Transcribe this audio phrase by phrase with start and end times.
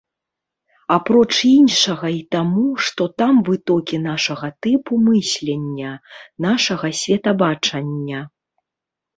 [0.93, 5.91] Апроч іншага і таму, што там вытокі нашага тыпу мыслення,
[6.47, 8.19] нашага светабачання.